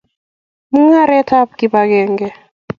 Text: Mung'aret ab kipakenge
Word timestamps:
Mung'aret 0.71 1.29
ab 1.39 1.49
kipakenge 1.57 2.27